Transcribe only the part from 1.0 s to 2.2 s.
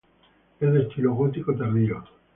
gótico tardío.